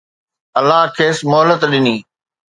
[0.59, 1.95] الله کيس مهلت ڏني